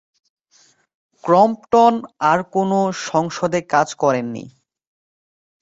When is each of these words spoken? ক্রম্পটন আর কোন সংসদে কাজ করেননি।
ক্রম্পটন 1.23 1.93
আর 2.29 2.39
কোন 2.53 2.71
সংসদে 3.09 3.59
কাজ 3.73 3.87
করেননি। 3.93 4.43